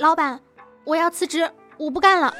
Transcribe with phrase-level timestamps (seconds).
[0.00, 0.40] 老板，
[0.84, 2.34] 我要辞职，我不干了。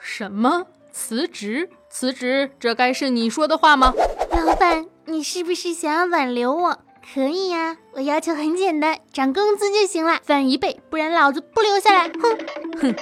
[0.00, 0.66] 什么？
[0.90, 1.70] 辞职？
[1.88, 2.50] 辞职？
[2.58, 3.94] 这该是你说的话吗？
[4.32, 6.78] 老板，你是不是想要挽留我？
[7.14, 12.08] 可以呀，我要求很简单，涨工资就行了，翻一倍，不然老子不留下来。
[12.08, 12.38] 哼
[12.80, 12.94] 哼，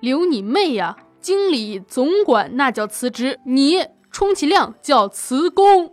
[0.00, 0.96] 留你妹呀！
[1.20, 5.92] 经理、总管那叫辞职，你充其量叫辞工。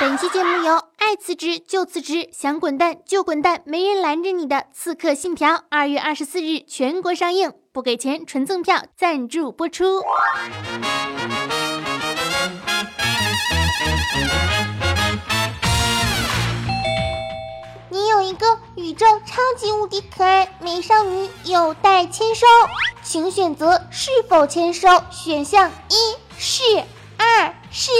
[0.00, 10.02] 本期节目由爱辞职就辞职，想滚蛋就滚蛋，没人拦着你的《刺客信条》二月二十四日全国上映，不给钱纯赠票，赞助播出。
[17.90, 22.44] 你有一个宇宙超级无敌可爱美少女，有待签收，
[23.04, 24.88] 请选择是否签收。
[25.12, 26.62] 选项一是，
[27.16, 27.90] 二是。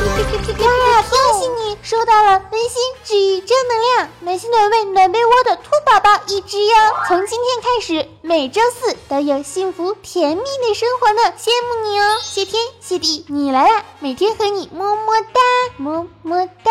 [0.60, 1.02] 哇！
[1.02, 6.74] 恭喜你收到了温馨治愈正能量暖心暖胃暖被窝的兔宝宝一只哟！
[7.08, 12.16] 从今天开始，每周四都有幸福甜蜜的生活呢，羡慕你哦！
[12.22, 13.84] 谢天谢地，你来啦！
[13.98, 15.40] 每天和你么么哒，
[15.76, 16.70] 么么哒。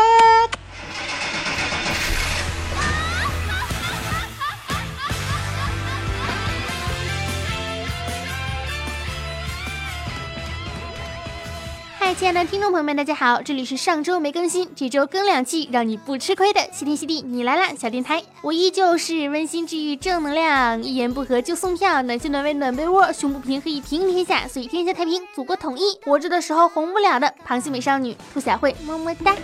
[12.09, 29.35] 嗨亲爱的听众朋友们，大家好，这里是上周没更新，这周更两期，让你不吃亏的谢天谢地你来啦小电台，我依旧是温馨治愈正能量，一言不合就送票，暖心暖胃暖被窝，胸不平可以平天下，所以天下太平，祖国统一，活着的时候红不了的螃蟹美少女兔小慧，么么哒。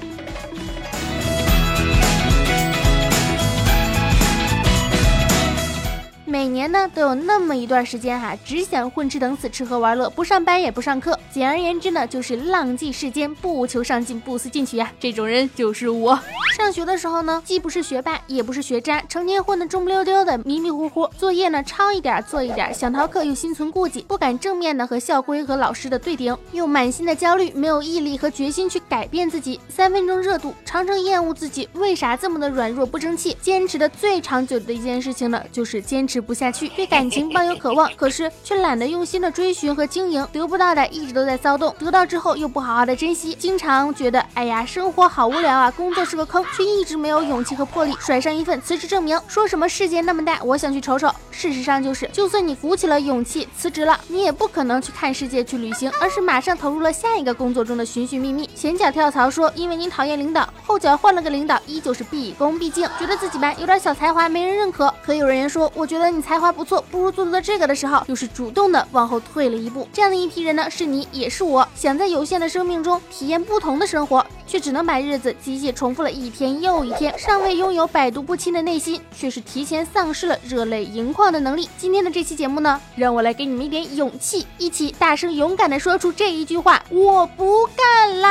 [6.36, 11.18] 每年呢都有那么一段时间哈，只想混吃等死，吃喝玩乐，不上班也不上课。
[11.32, 14.92] 简而言之呢，就是浪迹世间，不求上进，不思进取啊。
[15.00, 16.20] 这种人就是我。
[16.58, 21.08] 上学的时候呢，既不是学霸，也不是学渣，成天混得中不溜丢的，迷迷糊糊。
[21.18, 29.58] 作业呢抄一点做一点，想逃课又心存顾忌，不敢正面的和校规和老师的对顶，又满心的焦虑，没有毅力和决心去改变自己。
[29.70, 33.38] 三分钟热度，常常厌恶自己为啥这么的软弱不争气。
[33.42, 36.25] 坚持的最长久的一件事情呢，就是坚持。
[36.26, 51.12] 不下去，对感情抱有渴望，可是却懒得用心的追寻和经营，得不到的一直都在骚动，得到之后又不好好的珍惜，经常觉得哎呀，生活好无聊啊，工作是个坑，却一直没有勇气和魄力甩上一份辞职证明，说什么世界那么大，我想去瞅瞅。
[51.30, 58.50] 事实上就是，就算你鼓起了勇气辞职了，你也不可能去看世界去旅行，而是马上投入了下一个工作中的寻寻觅觅。
[58.56, 64.92] 前脚跳槽说因为你讨厌领导，后脚换了个领导，依旧是毕恭毕敬，觉得自己吧有点小才华没人认可。
[65.04, 66.05] 可有人员说，我觉得。
[66.06, 69.90] 当你才华不错，不如做做这个的时候，又是主动的往后退了一步。
[69.92, 77.12] 这样的一批人呢，是你也是我，想在有限的生命中体验不同的生活，却只能把日子机械重复了一天又一天。
[77.18, 81.68] 尚未拥有百毒不侵的内心，却是提前丧失了热泪盈眶的能力。
[81.76, 88.30] 今天的这期节目呢，让我来给你们一点勇气，一起大声勇敢的说出这一句话：我不干了。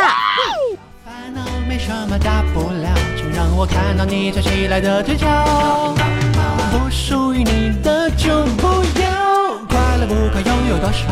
[1.04, 5.26] 烦恼没什么大不了，请让我看到你起来的嘴角。
[6.74, 8.66] 不属于你的就不
[9.00, 11.06] 要，快乐不可拥有多少。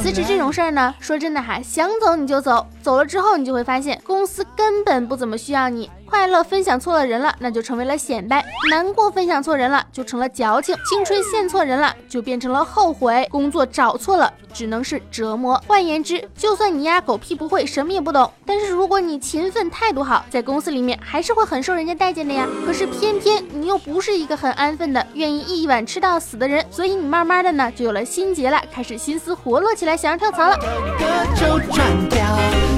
[0.00, 5.90] 辞职这种事儿呢，说真的哈，想走你就走，走了之后你就会发现公司根本不怎么需要你。
[6.10, 15.62] 快乐分享错了人了，那就成为了显摆；难过分享错人了，就成了矫情；青春献错人了，就变成了后悔；工作找错了，只能是折磨。
[15.68, 22.46] 换言之，就算你丫狗屁不会，什么也不懂，但是如果你勤奋态度好，在公司里面还是会很受人家待见的呀。
[22.66, 30.56] 可是偏偏你又不是一个很安分的、愿意一碗吃到死的人，所以你慢慢的呢，就有了心结了，开始心思活络起来，想要跳槽了。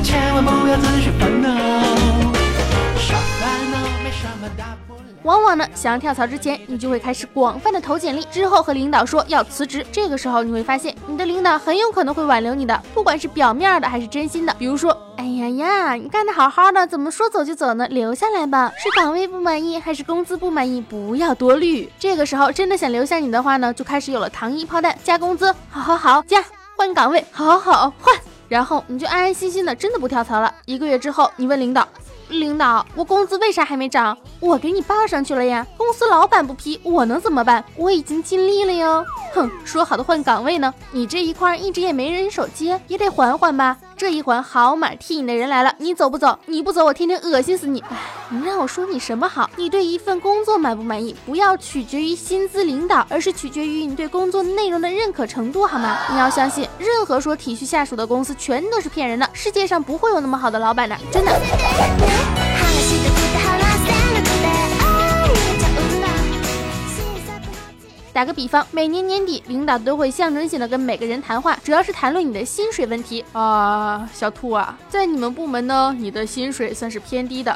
[0.05, 2.32] 千万不要自寻烦恼。
[5.25, 9.87] 往往呢，想要跳槽之前，你就会开始广泛的投简历，之后和领导说要辞职。
[9.93, 14.53] 这个时候，你会发现你的领导很有可能会挽留你的，不管是表面的还是真心的。
[14.59, 17.87] 比如说，哎呀呀，你干得好好的，怎么说走就走呢？
[17.89, 18.73] 留下来吧。
[18.83, 20.81] 是岗位不满意还是工资不满意？
[20.81, 21.89] 不要多虑。
[22.01, 26.45] 这个时候真的想留下你的话呢，就开始有了糖衣炮弹，加工资，好好好，加
[26.77, 28.13] 换岗位，好好好换，
[28.49, 30.53] 然后你就安安心心的，真的不跳槽了。
[30.65, 31.87] 一个月之后，你问领导。
[32.33, 34.17] 领导，我工资为啥还没涨？
[34.41, 37.65] 我给你报上去了呀，公司老板不批，我能怎么办？
[37.77, 39.05] 我已经尽力了哟。
[39.35, 40.73] 哼，说好的换岗位呢？
[40.91, 43.77] 你这一块一直也没人手接，也得缓缓吧。
[44.03, 46.37] 这一环好马替你的人来了，你走不走？
[46.47, 47.79] 你不走，我天天恶心死你！
[47.89, 47.97] 唉，
[48.31, 49.49] 你让我说你什么好？
[49.55, 55.97] 你对一份工作满不满意，不要取决于薪资、领导，而是取决于你对工作内容的认可程度，好吗？
[56.11, 62.52] 你要相信，任何说体恤下属的公司全都是骗人的，世界上不会有那么好的老板的，真的。
[68.13, 74.09] 打个比方，每年年底，领导都会象征性的跟每个人谈话，主要是谈论你的薪水问题啊。
[74.13, 77.55] 小兔啊，在你们部门呢，你的薪水算是偏低的。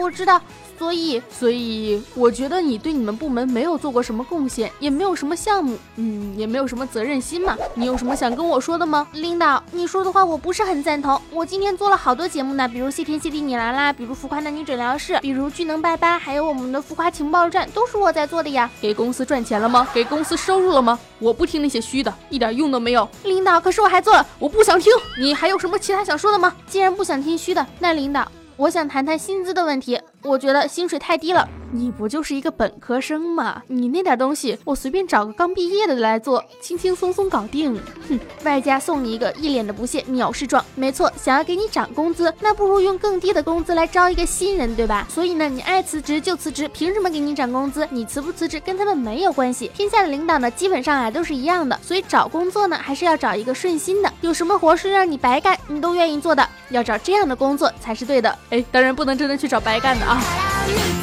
[0.00, 0.40] 我知道。
[0.80, 7.54] 所以，所以我觉得你对你们部门没有做过什么贡献，也没有什么项目，嗯，也没有什么责任心嘛。
[7.74, 9.06] 你有什么想跟我说的吗？
[9.12, 11.20] 领导，你说的话我不是很赞同。
[11.30, 18.70] 我今天做了好多节目呢，比如谢天谢地你来啦，比如浮夸男女诊疗室，比如巨能拜拜，还有我们的浮夸情报站，都是我在做的呀。
[18.80, 19.86] 给公司赚钱了吗？
[19.92, 20.98] 给公司收入了吗？
[21.18, 23.06] 我不听那些虚的，一点用都没有。
[23.24, 24.90] 领导，可是我还做了，我不想听。
[25.20, 26.56] 你还有什么其他想说的吗？
[26.66, 28.26] 既然不想听虚的，那领导，
[28.56, 30.00] 我想谈谈薪资的问题。
[30.22, 31.48] 我觉得薪水太低了。
[31.72, 33.62] 你不就是一个本科生吗？
[33.68, 37.80] 你那点东西，我随便找个刚毕业的来做，轻轻松松搞定。
[38.08, 40.64] 哼，外加送你一个一脸的不屑，藐视状。
[40.74, 45.06] 没错，想要给你涨工资，那不如用更低的工资来招一个新人，对吧？
[45.08, 47.86] 所以呢，你爱辞职就辞职，凭什么给你涨工资？
[47.90, 49.70] 你辞不辞职跟他们没有关系。
[49.74, 54.12] 天下的领导呢，基本上啊都是一样的，所以找工作呢，还是要找一个顺心的。
[54.22, 58.36] 有什么活是让你白干，你都愿意做的，要找这样的工作才是对的。
[58.50, 60.20] 哎，当然不能真的去找白干的啊。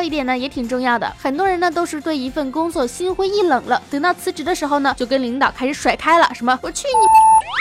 [0.09, 1.13] 一点呢，也挺重要的。
[1.23, 7.07] 很多人呢都是对一份工作心灰意冷了，等到辞职的时候呢，就跟领导开始甩开了，什么我去你。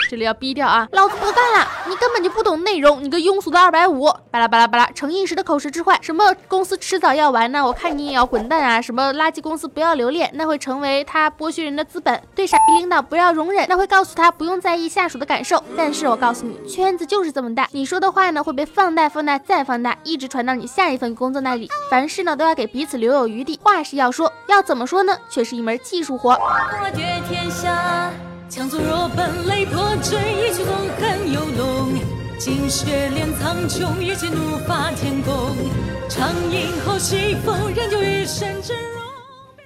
[0.08, 0.88] 这里要逼掉啊！
[0.92, 1.68] 老子不干了！
[1.86, 4.06] 你根本就不懂内容，你个庸俗的二百五！
[4.30, 5.98] 巴拉巴拉巴拉，成一时的口舌之快。
[6.00, 7.62] 什么公司迟早要完呢？
[7.62, 8.80] 我看你也要滚蛋啊！
[8.80, 12.22] 什么垃圾公司不要留恋，那会成为他剥削人的资本。
[12.34, 15.62] 对傻逼领导不要容忍，那会告诉他不用在意下属的感受。
[15.76, 21.68] 但是我告诉你，圈子就是这么大，你说的话呢会被放大、放大再放大，一直传到你下一份工作那里。
[21.90, 25.18] 凡事呢都要给彼此留有余地，话是要说，要怎么说呢？
[25.28, 26.38] 却是一门技术活。
[28.48, 31.92] 强作若本雷破阵，一曲纵横游龙。
[32.38, 35.34] 尽血炼苍穹，一剑怒发天宫。
[36.08, 38.97] 长饮后西风，仍旧一身真容。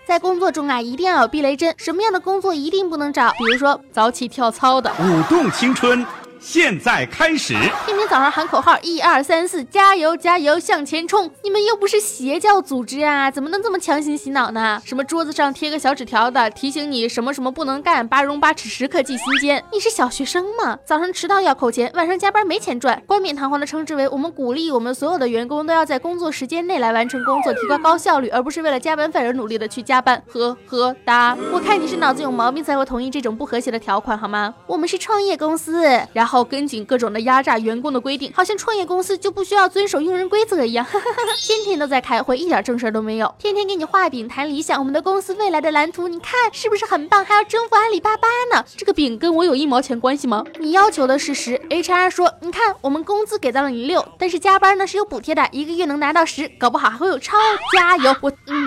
[0.05, 1.73] 在工作中啊，一定要有避雷针。
[1.77, 3.31] 什么样的工作一定不能找？
[3.33, 4.91] 比如说早起跳操的。
[4.99, 6.05] 舞动青春。
[6.43, 7.55] 现在开始，
[7.87, 11.31] 天天早上喊口号，一二三四，加油加油向前冲！
[11.45, 14.83] 你们又不是邪教组织啊，怎么能这么强行洗脑呢？
[14.85, 19.63] 什么桌子上贴个小纸条的，提醒你什么什么不能干，八荣八耻时刻记心间。
[19.73, 20.77] 你是小学生吗？
[20.85, 30.21] 早上迟到要扣钱，晚上加班没钱赚，冠冕堂皇的称之为我们鼓励我们所有的员工都要在工作时间内来完成工作，提高高效率，而不是为了加班费而努力的去加班。
[30.33, 34.53] 呵呵哒，我看你是脑子有毛病才会同意这种不和谐的条款好吗？
[34.67, 36.32] 我们是创业公司，然后。
[36.33, 40.87] 后跟紧各种的压榨员工的规定，好像创业公司就不需要遵守用人规则一样，
[41.39, 47.23] 天天都在开会，一点正事都没有，天天给你画饼谈理想，我们的公司未来的蓝图，你看是不是很棒？
[47.23, 48.65] 还要征服阿里巴巴呢？
[48.77, 50.43] 这个饼跟我有一毛钱关系吗？
[50.59, 57.37] 你要求的是十，HR 说，你看我们工资给到了你六，但是加班呢是有补贴的，一个月能拿到十，搞不好还会有超
[57.73, 58.15] 加油。
[58.23, 58.62] 我嗯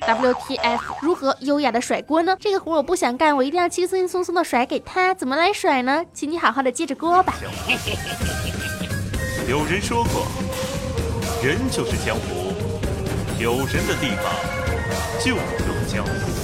[0.00, 2.36] ，WTF，如何优雅的甩锅呢？
[2.38, 6.04] 这个活我不想干，我一定要轻轻松松的甩给他，怎么来甩呢？
[6.14, 6.94] 请你好好的接着。
[7.00, 7.34] 锅吧。
[9.48, 10.26] 有人说过，
[11.42, 12.52] 人就是江湖，
[13.38, 14.30] 有人的地方
[15.24, 15.40] 就有
[15.88, 16.39] 江湖。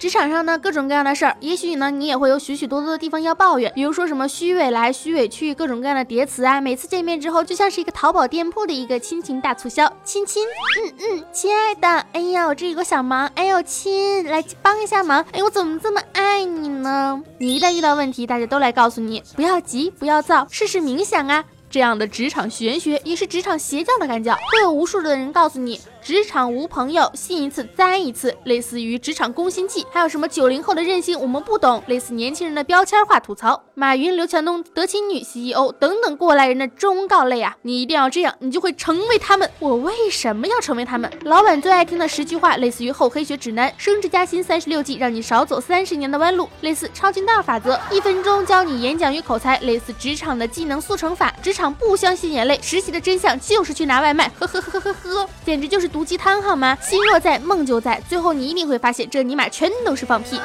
[0.00, 17.22] 职场上呢，各种各样的事儿，也许呢，你也会有许许多多的地方要抱怨，比如说什么虚伪来虚伪去，各种各样的叠词啊，每次见面之后，就像是一个淘宝店铺的一个亲情大促销， 亲亲，嗯嗯，亲爱的，哎呀，我这有个小忙，哎呦亲，来帮一下忙，哎，我怎么这么爱你呢？
[17.36, 25.78] 你一旦遇到问题，大家都来告诉你，不要急，不要躁，试试冥想啊，这样的职场玄学也是职场邪教的干教，会有无数的人告诉你。
[26.02, 29.86] 职场无朋友，信一次栽一次，类似于职场攻心计。
[29.92, 33.62] 还有什么九零后的任性，我们不懂，类似年轻人的标签化吐槽。
[33.74, 39.48] 马云、刘强东、德勤女 CEO 等等过来人的忠告类啊，你一定要这样，你就会成为他们。
[39.58, 41.10] 我为什么要成为他们？
[41.24, 51.34] 老板最爱听的十句话，类似于厚黑学指南，升职加薪三十六计，让你少走三十年的弯路，类似超筋道法则，一分钟教你演讲与口才，类似职场的技能速成法。
[51.42, 55.89] 职场不相信眼泪，实习的真相就是去拿外卖，呵呵呵呵呵呵，简直就是。
[55.92, 56.76] 毒鸡汤好吗？
[56.80, 58.00] 心若在，梦就在。
[58.08, 60.40] 最后你一定会发现，这尼玛全都是放屁。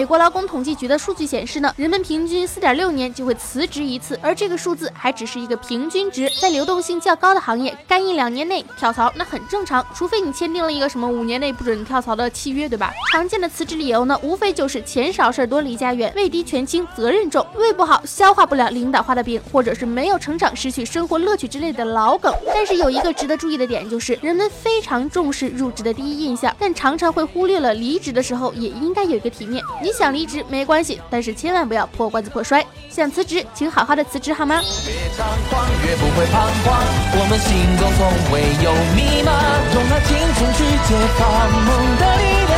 [0.00, 12.90] 美国劳工统计局的数据显示呢，人们平均四点六年就会辞职一次，而这个数字还只是一个平均值，在流动性较高的行业，干一两年内跳槽那很正常，除非你签订了一个什么五年内不准跳槽的契约，对吧？
[13.12, 22.34] 常见的辞职理由呢，无非就是钱少事多离家远，位低权轻责任重，胃不好消化不了领导画的饼，或者是没有成长失去生活乐趣之类的老梗。
[22.46, 29.62] 但是有一个值得注意的点，就是人们非常重视入职的第一印象，但常常会忽略了离职的时候也应该有一个体面。
[29.92, 32.64] 想离职没关系，但是千万不要破罐子破摔。
[32.88, 34.60] 想辞职，请好好的辞职好吗？
[34.86, 36.82] 越张狂越不会彷徨，
[37.12, 38.00] 我们心中从
[38.32, 39.30] 未有迷茫，
[39.74, 41.20] 用那青春去解放
[41.66, 42.49] 梦的力量，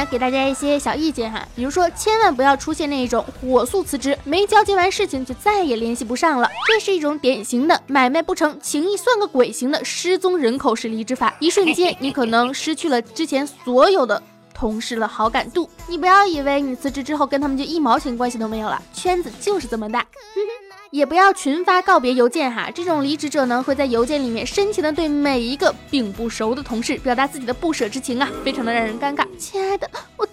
[0.00, 11.34] 呢，给大家一些小意见哈，比如说，千万不要出现那一种火速辞职，没交接完事情就再也联系不上了，这是一种典型的买卖不成，情谊算个鬼型的失踪人口式离职法。
[11.38, 14.22] 一瞬间，你可能失去了之前所有的。
[14.52, 20.04] 同事的好感度，你不要以为你辞职之后跟他们就一毛钱关系都没有了，圈子就是这么大。
[20.90, 29.24] 也不要群发告别邮件哈，这种离职者呢会在邮件里面深情的对每一个并不熟的同事表达自己的不舍之情啊，非常的让人尴尬。
[29.38, 29.88] 亲爱的，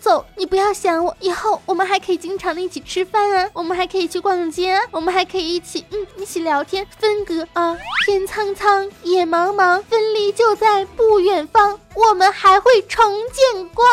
[0.07, 6.87] 走，你不要想我，以后我们还可以经常的一起吃饭啊，我们还可以去逛街啊，我们还可以一起嗯一起聊天。
[6.97, 13.85] 分隔啊，天苍苍，野茫茫，分离就在不远方，我们还会重见光。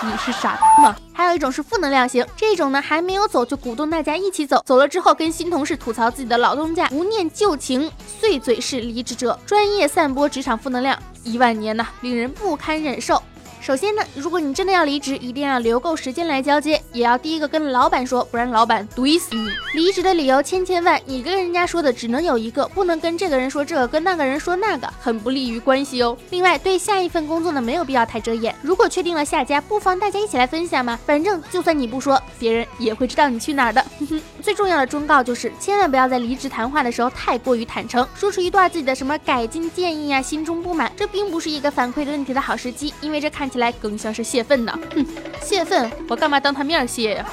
[0.00, 0.96] 你是傻吗？
[1.12, 13.22] 还有一种是负能量型，这种呢还没有走就鼓动大家一起走，走了之后跟新同事吐槽自己的老东家，不念旧情，碎嘴式离职者，专业散播职场负能量，一万年呐，令人不堪忍受。
[13.62, 19.48] 首先呢，如果你真的要离职，一定要留够时间来交接，也要第一个跟老板说，不然老板怼死你。
[19.74, 26.18] 离职的理由千千万，你跟人家说的只能有一个，不能跟这个人说这个，跟那个人说那个，很不利于关系哦。
[26.30, 28.52] 另外，对下一份工作呢，没有必要太遮掩。
[28.62, 33.80] 如果确定了下家，不妨大家一起来分享嘛，反正就算你不说，别人也会知道你去哪儿的。
[34.00, 34.20] 哼哼。
[34.42, 44.22] 最重要的忠告就是，千万不要在离职谈话的时候太过于坦诚，说出一段自己的什么改进建议啊，心中不满，这并不是一个反馈的问题的好时机，因为这看起来更像是。
[44.32, 44.72] 泄愤呢？
[44.94, 45.04] 哼，
[45.42, 47.26] 泄愤，我干嘛当他面泄呀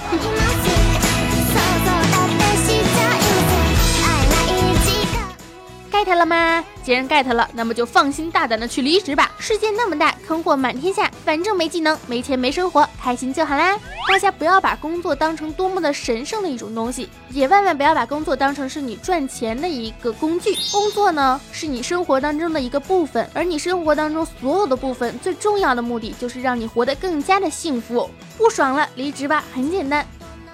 [5.89, 6.61] ？get 了吗？
[6.83, 9.31] 既然 get 了，那么就放心大胆的去离职吧。
[9.39, 13.75] 世界那么大，坑货满天下，反正没技能、没钱、没生活，开心就好啦。
[14.07, 20.55] 大家不要把工作当成多么的神圣的一种东西，也万万不要把工作当成是你赚钱的一个工具。
[20.71, 28.07] 工作呢，是你生活当中的一个部分，而你生活当中所有的部分，最重要的目的就是让你活得更加的幸福。
[28.37, 30.05] 不爽了，离职吧，很简单。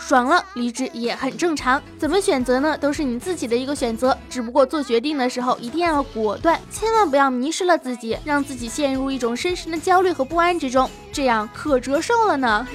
[0.07, 1.81] 爽了，离职也很正常。
[1.97, 2.77] 怎么选择呢？
[2.77, 4.15] 都是你自己的一个选择。
[4.29, 12.67] 只不过做决定的时候一定要果断，千万不要迷失了自己，让自己陷入一种深深的焦虑和不安之中，这样可折寿了呢。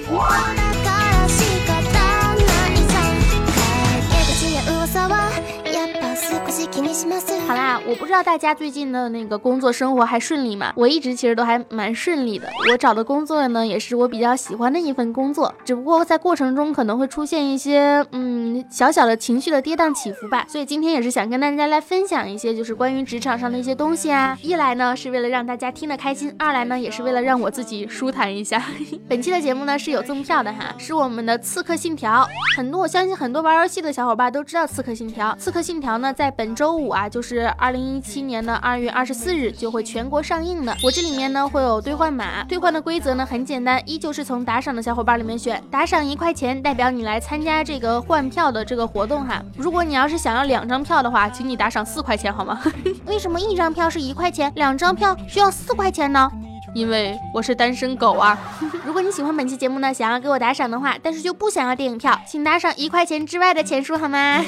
[7.47, 10.71] 好啦，我不知道大家最近的那个工作生活还顺利吗？
[10.75, 12.47] 我一直其实都还蛮顺利的。
[12.71, 20.45] 我找的工作呢，也是我比较喜欢的一份工作，只不过在过程中可能会出现一些嗯小小的情绪的跌宕起伏吧。
[20.47, 24.37] 所以今天也是想跟大家来分享一些就是关于职场上的一些东西啊。
[24.41, 28.63] 一来呢是为了让大家听得开心，二来呢也是为了让我自己舒坦一下。
[29.09, 32.21] 本期的节目呢是有赠票的哈，是我们的《刺客信条》。
[32.55, 35.29] 很多我相信很多玩游戏的小伙伴都知道《刺客信条》。
[35.35, 40.75] 《刺客信条》呢在本周五啊，就是二零一七年的二月二十四日就会全国上映的。
[40.83, 49.43] 我这里面呢会有兑换码，兑换的规则呢很简单，依旧是从打赏的小伙伴里面选，打赏一块钱代表你来参加这个换票的这个活动哈。
[49.57, 52.61] 如果你要是想要两张票的话，请你打赏四块钱好吗？
[53.07, 56.31] 为什么一张票是一块钱，两张票需要四块钱呢？
[56.73, 58.37] 因为我是单身狗啊！
[58.85, 64.41] 如果你喜欢本期节目呢，想要给我打赏的话，但是就不想要电影票，请打赏一块钱之外的钱数好吗？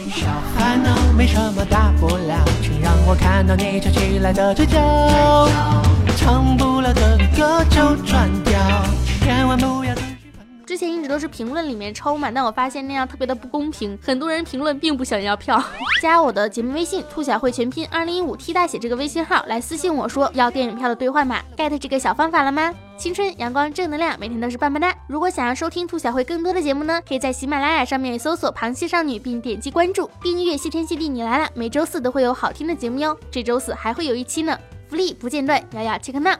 [10.73, 15.63] 之前一直都是评论里面抽嘛，但我发现那样特别的不公平，很多人评论并不想要票。
[16.01, 22.73] 加我的节目微信“兔小慧全拼二零一五 T 大写”这个微信号来私信我说要电影票的兑换码，get 这个小方法了吗？
[22.97, 24.91] 青春阳光正能量，每天都是棒棒哒。
[25.07, 30.57] 如果想要收听兔小慧更多的节目呢，可以在喜马拉雅上面搜索“螃蟹少女”并点击关注订阅。
[30.57, 33.15] 谢天谢地你来了，每周四都会有好听的节目哟。
[33.29, 34.57] 这周四还会有一期呢，
[34.89, 36.31] 福利不间断，摇摇切克闹。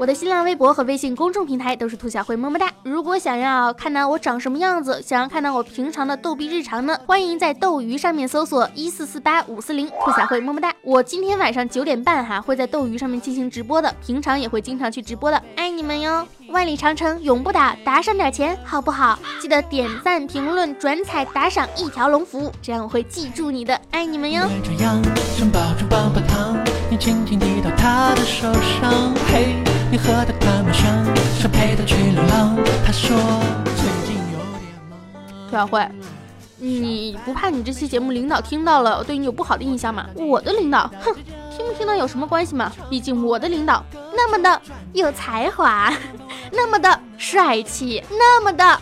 [0.00, 2.72] 我的新浪微博和微信公众平台都是兔小慧么么哒。
[2.82, 10.72] 如果想要看到我长什么样子，想要看到我平常的逗逼日常呢，欢迎在斗鱼上面搜索一四四八五四零兔小慧么么哒。
[10.82, 16.26] 我今天晚上九点半哈会在斗鱼上面进行直播的，平常也会经常去直播的，爱你们哟！
[16.48, 19.18] 万里长城永不倒，打赏点钱好不好？
[19.38, 24.48] 记得点赞、评论、转采、打赏一条龙服务，这样我会记住你的，爱你们哟！
[24.48, 24.62] 你
[29.90, 30.86] 你和他谈陌生，
[31.36, 32.56] 想陪他去流浪。
[32.86, 33.16] 他说
[33.64, 34.98] 最近有点忙。
[35.50, 35.84] 涂小慧，
[36.58, 40.06] 你不怕你这期节目领导听到了，对你有不好的印象吗？
[40.14, 41.12] 我的领导，哼。
[41.56, 42.72] 听不听到有什么关系吗？
[42.88, 45.92] 毕竟我的领导那么的有才华，
[46.52, 48.80] 那么的帅气，那么的，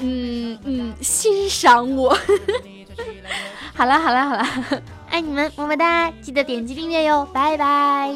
[0.00, 2.16] 嗯嗯，欣赏我。
[3.74, 4.46] 好了好了好了，
[5.10, 6.10] 爱你们，么么哒！
[6.20, 8.10] 记得点击订阅哟，拜拜。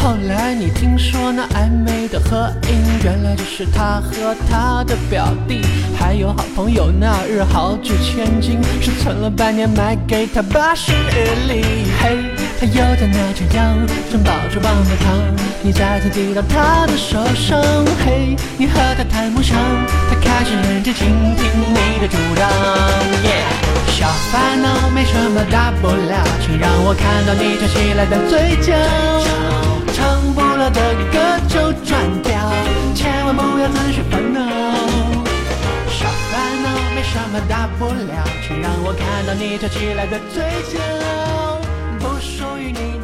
[0.00, 5.60] 后来你听说那暧昧的合影，原来就是他和他的表弟，
[5.96, 11.62] 还有好朋友那日豪掷千金，是存了半年买给他八十日历。
[12.00, 12.18] 嘿，
[12.58, 13.78] 他又在那只羊，
[14.10, 15.16] 正抱着棒棒糖，
[15.62, 17.62] 你再次递到他的手上。
[18.04, 19.56] 嘿，你和他谈梦想，
[20.10, 22.48] 他开始认真倾听你的主张。
[23.22, 23.44] 耶，
[24.02, 28.74] 小烦恼没什么大不了，请让我看到你翘起来的嘴角。
[29.94, 32.34] 唱不了的歌就转掉，
[32.96, 34.40] 千万不要自寻烦恼。
[35.86, 40.42] 小烦恼没什么大不了，请让我看到你翘起来的嘴
[40.72, 40.80] 角，
[42.00, 43.01] 不属于你。